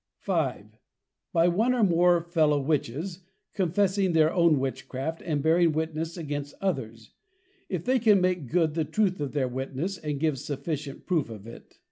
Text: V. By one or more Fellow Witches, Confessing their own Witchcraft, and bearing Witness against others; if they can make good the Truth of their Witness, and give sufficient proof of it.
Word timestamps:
V. 0.25 0.31
By 1.31 1.47
one 1.47 1.75
or 1.75 1.83
more 1.83 2.23
Fellow 2.23 2.59
Witches, 2.59 3.19
Confessing 3.53 4.13
their 4.13 4.33
own 4.33 4.57
Witchcraft, 4.59 5.21
and 5.23 5.43
bearing 5.43 5.73
Witness 5.73 6.17
against 6.17 6.55
others; 6.59 7.11
if 7.69 7.85
they 7.85 7.99
can 7.99 8.19
make 8.19 8.47
good 8.47 8.73
the 8.73 8.83
Truth 8.83 9.21
of 9.21 9.33
their 9.33 9.47
Witness, 9.47 9.99
and 9.99 10.19
give 10.19 10.39
sufficient 10.39 11.05
proof 11.05 11.29
of 11.29 11.45
it. 11.45 11.77